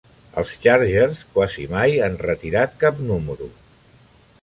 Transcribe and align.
Els 0.41 0.53
Chargers 0.63 1.21
quasi 1.35 1.67
mai 1.75 2.01
han 2.07 2.19
retirat 2.25 2.77
cap 2.85 3.07
número. 3.13 3.55